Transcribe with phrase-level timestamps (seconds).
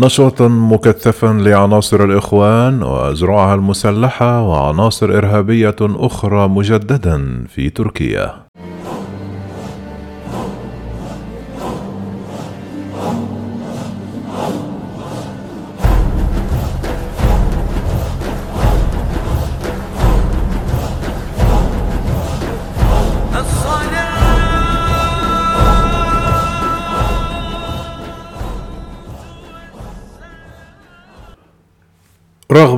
[0.00, 8.34] نشاطا مكثفا لعناصر الإخوان وأزرعها المسلحة وعناصر إرهابية أخرى مجددا في تركيا.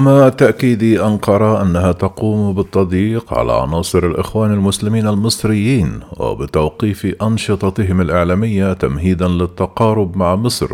[0.00, 9.28] رغم تأكيد أنقرة أنها تقوم بالتضييق على عناصر الإخوان المسلمين المصريين وبتوقيف أنشطتهم الإعلامية تمهيدا
[9.28, 10.68] للتقارب مع مصر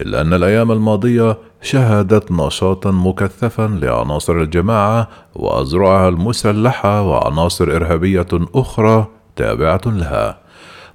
[0.00, 9.06] إلا أن الأيام الماضية شهدت نشاطا مكثفا لعناصر الجماعة وأزرعها المسلحة وعناصر إرهابية أخرى
[9.36, 10.38] تابعة لها.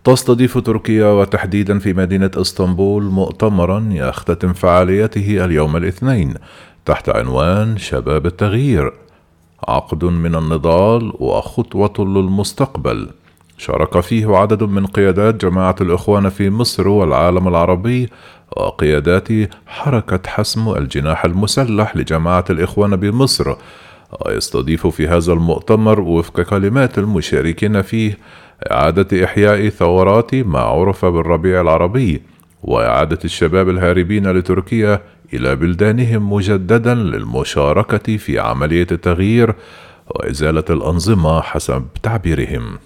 [0.03, 6.33] تستضيف تركيا وتحديدا في مدينة إسطنبول مؤتمرا يختتم فعاليته اليوم الاثنين
[6.85, 8.93] تحت عنوان شباب التغيير.
[9.67, 13.09] عقد من النضال وخطوة للمستقبل.
[13.57, 18.09] شارك فيه عدد من قيادات جماعة الإخوان في مصر والعالم العربي
[18.57, 19.27] وقيادات
[19.67, 23.55] حركة حسم الجناح المسلح لجماعة الإخوان بمصر.
[24.25, 28.17] ويستضيف في هذا المؤتمر وفق كلمات المشاركين فيه
[28.71, 32.21] إعادة إحياء ثورات ما عرف بالربيع العربي
[32.63, 35.01] وإعادة الشباب الهاربين لتركيا
[35.33, 39.55] إلى بلدانهم مجددا للمشاركة في عملية التغيير
[40.07, 42.77] وإزالة الأنظمة حسب تعبيرهم.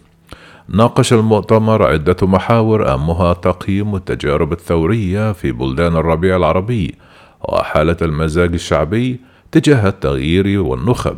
[0.69, 6.95] ناقش المؤتمر عدة محاور أهمها تقييم التجارب الثورية في بلدان الربيع العربي
[7.41, 9.19] وحالة المزاج الشعبي
[9.51, 11.17] تجاه التغيير والنخب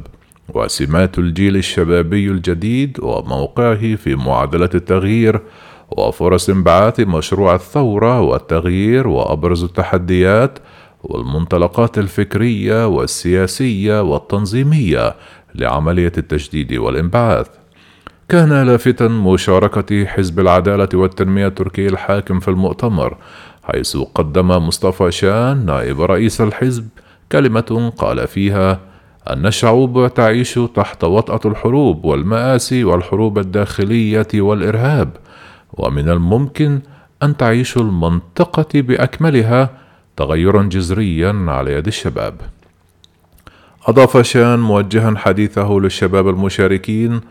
[0.54, 5.42] وسمات الجيل الشبابي الجديد وموقعه في معادلة التغيير
[5.92, 10.60] وفرص انبعاث مشروع الثورة والتغيير وأبرز التحديات
[11.04, 15.16] والمنطلقات الفكرية والسياسية والتنظيمية
[15.56, 17.48] لعملية التجديد والإنبعاث.
[18.30, 23.18] كان لافتا مشاركة حزب العدالة والتنمية التركي الحاكم في المؤتمر
[23.64, 26.88] حيث قدم مصطفى شان نائب رئيس الحزب
[27.32, 28.80] كلمة قال فيها
[29.30, 35.10] ان الشعوب تعيش تحت وطأة الحروب والمآسي والحروب الداخلية والإرهاب
[35.74, 36.80] ومن الممكن
[37.24, 39.70] أن تعيش المنطقة بأكملها
[40.22, 42.42] تغيرا جذريا على يد الشباب.
[43.88, 47.22] أضاف شان موجها حديثه للشباب المشاركين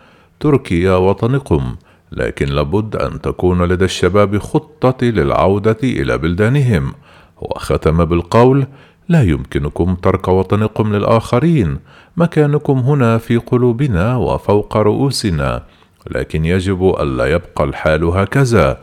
[0.41, 1.77] تركيا وطنكم
[2.12, 6.93] لكن لابد أن تكون لدى الشباب خطة للعودة إلى بلدانهم.
[7.41, 8.67] وختم بالقول
[9.09, 11.78] لا يمكنكم ترك وطنكم للآخرين.
[12.17, 15.62] مكانكم هنا في قلوبنا وفوق رؤوسنا.
[16.11, 18.78] لكن يجب ألا يبقى الحال هكذا.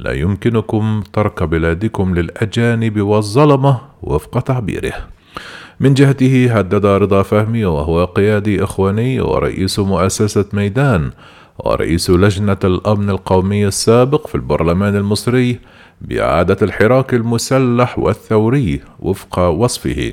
[0.00, 4.92] لا يمكنكم ترك بلادكم للأجانب والظلمة وفق تعبيره.
[5.80, 11.10] من جهته هدد رضا فهمي وهو قيادي إخواني ورئيس مؤسسة ميدان
[11.58, 15.60] ورئيس لجنة الأمن القومي السابق في البرلمان المصري
[16.00, 20.12] بإعادة الحراك المسلح والثوري وفق وصفه.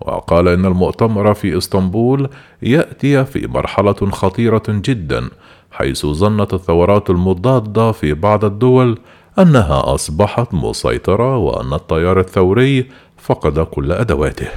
[0.00, 2.28] وقال إن المؤتمر في إسطنبول
[2.62, 5.28] يأتي في مرحلة خطيرة جدا
[5.70, 8.98] حيث ظنت الثورات المضادة في بعض الدول
[9.38, 12.86] أنها أصبحت مسيطرة وأن التيار الثوري
[13.18, 14.48] فقد كل أدواته.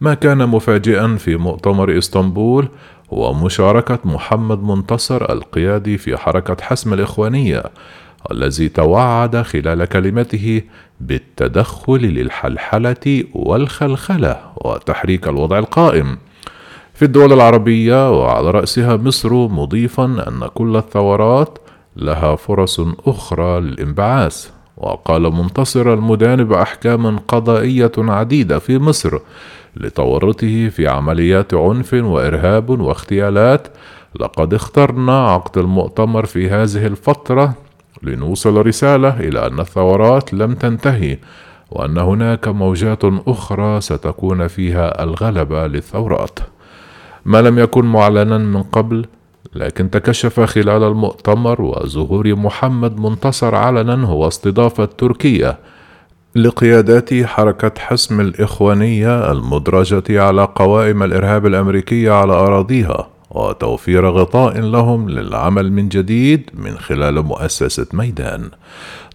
[0.00, 2.68] ما كان مفاجئا في مؤتمر إسطنبول
[3.12, 7.62] هو مشاركة محمد منتصر القيادي في حركة حسم الإخوانية
[8.30, 10.62] الذي توعد خلال كلمته
[11.00, 16.18] بالتدخل للحلحلة والخلخلة وتحريك الوضع القائم
[16.94, 21.58] في الدول العربية وعلى رأسها مصر مضيفا أن كل الثورات
[21.96, 24.50] لها فرص أخرى للانبعاث.
[24.76, 29.18] وقال منتصر المدانب أحكاما قضائية عديدة في مصر
[29.76, 33.68] لتورطه في عمليات عنف وإرهاب واغتيالات
[34.20, 37.54] لقد اخترنا عقد المؤتمر في هذه الفترة
[38.02, 41.18] لنوصل رسالة إلى أن الثورات لم تنتهي
[41.70, 46.38] وأن هناك موجات أخرى ستكون فيها الغلبة للثورات.
[47.24, 49.06] ما لم يكن معلنا من قبل
[49.54, 55.58] لكن تكشف خلال المؤتمر وظهور محمد منتصر علنا هو استضافة تركيا
[56.36, 65.72] لقيادات حركة حسم الإخوانية المدرجة على قوائم الإرهاب الأمريكية على أراضيها وتوفير غطاء لهم للعمل
[65.72, 68.50] من جديد من خلال مؤسسة ميدان.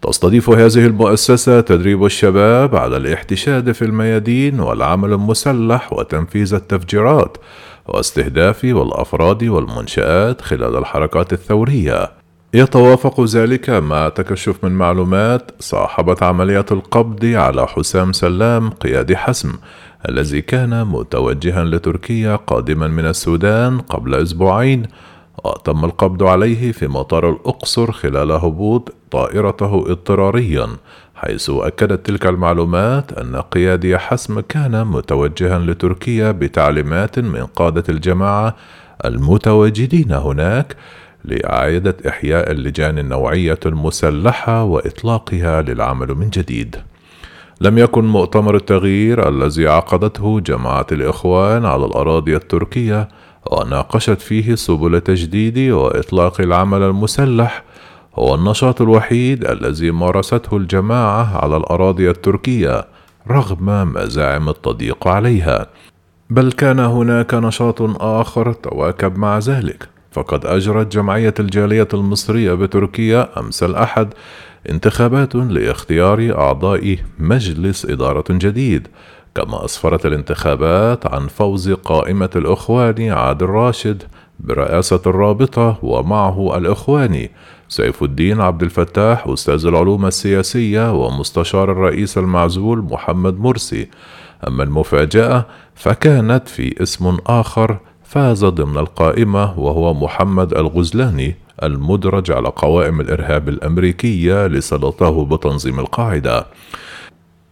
[0.01, 7.37] تستضيف هذه المؤسسة تدريب الشباب على الاحتشاد في الميادين والعمل المسلح وتنفيذ التفجيرات
[7.87, 12.11] واستهداف والأفراد والمنشآت خلال الحركات الثورية.
[12.53, 19.53] يتوافق ذلك مع تكشف من معلومات صاحبت عملية القبض على حسام سلام قيادي حسم
[20.09, 24.83] الذي كان متوجها لتركيا قادما من السودان قبل أسبوعين.
[25.45, 30.67] وتم القبض عليه في مطار الأقصر خلال هبوط طائرته اضطراريا
[31.25, 38.55] حيث أكدت تلك المعلومات أن قيادي حسم كان متوجها لتركيا بتعليمات من قادة الجماعة
[39.05, 40.75] المتواجدين هناك
[41.25, 46.75] لإعادة إحياء اللجان النوعية المسلحة وإطلاقها للعمل من جديد.
[47.61, 53.07] لم يكن مؤتمر التغيير الذي عقدته جماعة الإخوان على الأراضي التركية
[53.51, 57.63] وناقشت فيه سبل تجديد وإطلاق العمل المسلح
[58.19, 62.87] هو النشاط الوحيد الذي مارسته الجماعة على الأراضي التركية
[63.31, 65.67] رغم مزاعم التضييق عليها.
[66.29, 69.89] بل كان هناك نشاط آخر تواكب مع ذلك.
[70.11, 74.13] فقد أجرت جمعية الجالية المصرية بتركيا أمس الأحد
[74.69, 78.87] انتخابات لاختيار أعضاء مجلس إدارة جديد
[79.35, 84.03] كما أسفرت الانتخابات عن فوز قائمة الإخوان عادل راشد
[84.39, 87.31] برئاسة الرابطة ومعه الإخواني
[87.67, 93.87] سيف الدين عبد الفتاح أستاذ العلوم السياسية ومستشار الرئيس المعزول محمد مرسي.
[94.47, 95.45] أما المفاجأة
[95.75, 104.47] فكانت في اسم آخر فاز ضمن القائمة وهو محمد الغزلاني المدرج على قوائم الإرهاب الأمريكية
[104.47, 106.45] لصلته بتنظيم القاعدة.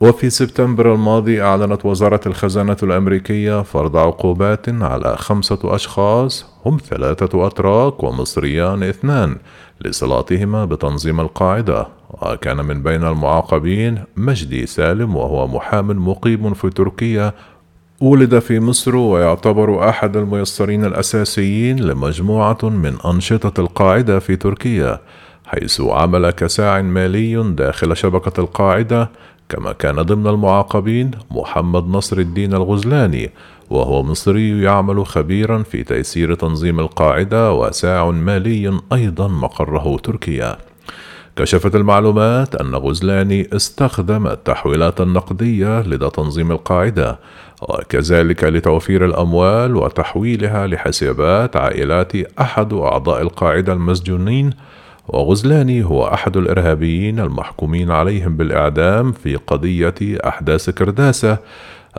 [0.02, 8.04] وفي سبتمبر الماضي أعلنت وزارة الخزانة الأمريكية فرض عقوبات على خمسة أشخاص هم ثلاثة أتراك
[8.04, 9.38] ومصريان اثنان
[9.82, 11.88] لصلاتهما بتنظيم القاعدة.
[12.10, 17.34] وكان من بين المعاقبين مجدي سالم وهو محام مقيم في تركيا.
[18.02, 25.00] ولد في مصر ويعتبر أحد الميسرين الأساسيين لمجموعة من أنشطة القاعدة في تركيا
[25.46, 29.10] حيث عمل كساع مالي داخل شبكة القاعدة
[29.54, 33.32] كما كان ضمن المعاقبين محمد نصر الدين الغزلاني
[33.70, 40.58] وهو مصري يعمل خبيرا في تيسير تنظيم القاعدة وساع مالي أيضا مقره تركيا.
[41.36, 47.20] كشفت المعلومات أن غزلاني استخدم التحويلات النقدية لدى تنظيم القاعدة
[47.62, 54.50] وكذلك لتوفير الأموال وتحويلها لحسابات عائلات أحد أعضاء القاعدة المسجونين
[55.08, 61.38] وغزلاني هو أحد الإرهابيين المحكومين عليهم بالإعدام في قضية أحداث كرداسة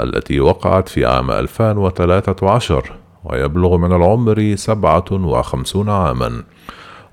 [0.00, 2.92] التي وقعت في عام 2013
[3.24, 6.42] ويبلغ من العمر 57 عاما.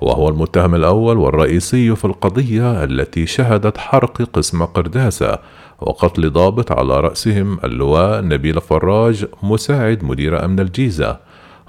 [0.01, 5.37] وهو المتهم الأول والرئيسي في القضية التي شهدت حرق قسم قرداسة
[5.81, 11.17] وقتل ضابط على رأسهم اللواء نبيل فراج مساعد مدير أمن الجيزة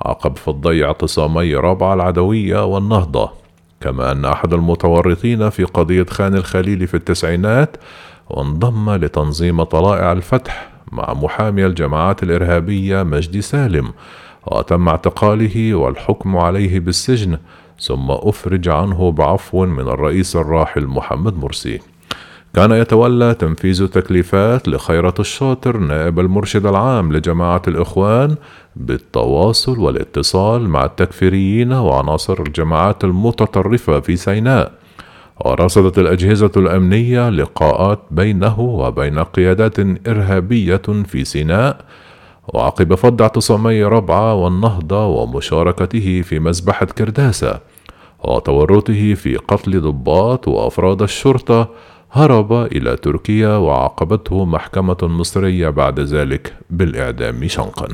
[0.03, 3.42] عقب فضي اعتصامي رابعة العدوية والنهضة.
[3.83, 7.77] كما أن أحد المتورطين في قضية خان الخليل في التسعينات
[8.31, 13.93] وانضم لتنظيم طلائع الفتح مع محامي الجماعات الإرهابية مجدي سالم
[14.47, 17.39] وتم اعتقاله والحكم عليه بالسجن
[17.81, 21.81] ثم أفرج عنه بعفو من الرئيس الراحل محمد مرسي.
[22.55, 28.35] كان يتولى تنفيذ تكليفات لخيرة الشاطر نائب المرشد العام لجماعة الإخوان
[28.77, 34.73] بالتواصل والاتصال مع التكفيريين وعناصر الجماعات المتطرفة في سيناء.
[35.45, 39.79] ورصدت الأجهزة الأمنية لقاءات بينه وبين قيادات
[40.09, 41.85] إرهابية في سيناء.
[42.49, 47.61] وعقب فض اعتصامي ربعة والنهضة ومشاركته في مذبحة كرداسة
[48.25, 51.69] وتورطه في قتل ضباط وأفراد الشرطة
[52.15, 57.89] هرب إلى تركيا وعاقبته محكمة مصرية بعد ذلك بالإعدام شنقا.